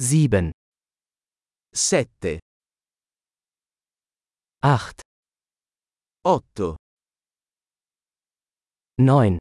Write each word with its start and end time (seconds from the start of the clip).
7, 0.00 0.52
7, 1.74 2.38
8, 4.62 5.02
8, 6.24 6.76
9, 8.96 9.38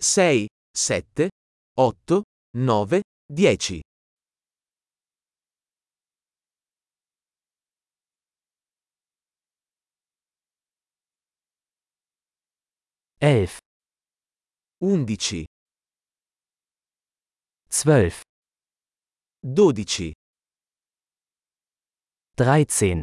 6, 0.00 0.46
7, 0.72 1.30
8, 1.76 2.22
9, 2.54 3.02
10, 3.28 3.82
11, 13.20 13.58
11, 14.80 15.46
12, 17.68 18.22
12, 19.42 20.12
13, 22.36 23.02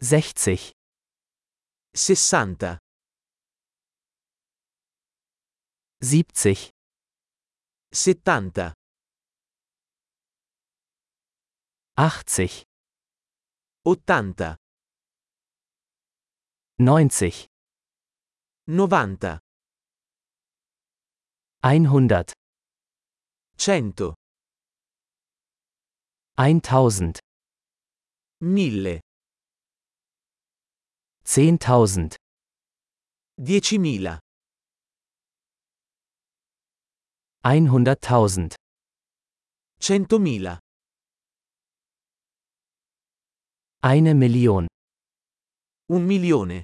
60, 0.00 0.74
60, 1.92 2.78
70, 6.00 6.70
70, 7.92 8.74
80, 11.96 12.64
80, 13.84 14.56
90, 16.78 17.48
90, 18.68 19.40
100, 21.60 22.34
100, 23.56 24.14
1000, 26.36 27.20
1000, 28.40 29.00
10.000, 31.28 32.16
10.000, 33.38 34.18
100.000, 37.44 38.54
100.000, 39.78 40.58
eine 43.82 44.14
Million. 44.14 44.68
un 45.90 46.06
milione. 46.06 46.62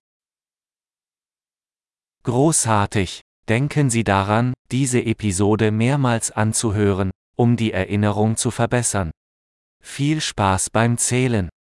Großartig! 2.22 3.20
Denken 3.46 3.90
Sie 3.90 4.02
daran, 4.02 4.54
diese 4.70 5.04
Episode 5.04 5.72
mehrmals 5.72 6.30
anzuhören, 6.30 7.10
um 7.36 7.58
die 7.58 7.72
Erinnerung 7.72 8.38
zu 8.38 8.50
verbessern. 8.50 9.10
Viel 9.82 10.22
Spaß 10.22 10.70
beim 10.70 10.96
Zählen! 10.96 11.50